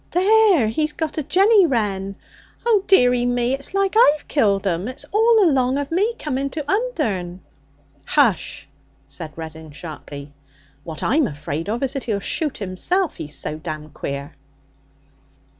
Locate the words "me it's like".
3.27-3.93